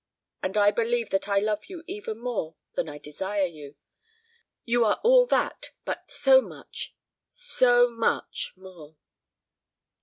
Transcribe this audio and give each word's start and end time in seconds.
And 0.41 0.57
I 0.57 0.71
believe 0.71 1.11
that 1.11 1.29
I 1.29 1.37
love 1.37 1.65
you 1.67 1.83
even 1.85 2.17
more 2.17 2.55
than 2.73 2.89
I 2.89 2.97
desire 2.97 3.45
you. 3.45 3.75
You 4.65 4.83
are 4.83 4.99
all 5.03 5.27
that, 5.27 5.73
but 5.85 6.09
so 6.09 6.41
much 6.41 6.95
so 7.29 7.87
much 7.87 8.51
more." 8.55 8.95